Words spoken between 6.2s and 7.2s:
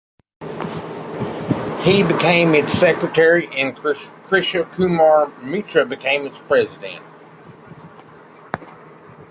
its president.